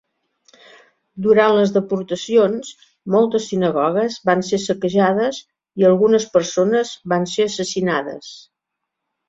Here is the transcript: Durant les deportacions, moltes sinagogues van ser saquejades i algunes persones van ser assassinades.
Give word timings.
Durant 1.25 1.51
les 1.57 1.73
deportacions, 1.75 2.71
moltes 3.17 3.45
sinagogues 3.53 4.17
van 4.31 4.43
ser 4.49 4.61
saquejades 4.65 5.43
i 5.83 5.89
algunes 5.93 6.29
persones 6.39 6.97
van 7.15 7.31
ser 7.37 7.49
assassinades. 7.53 8.37